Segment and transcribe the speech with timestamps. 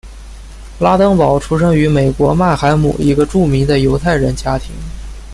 [0.79, 4.73] 拉登堡出生于德国曼海姆一个著名的犹太人家庭。